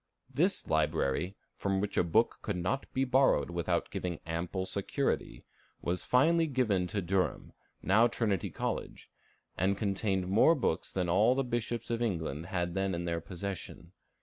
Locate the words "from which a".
1.53-2.03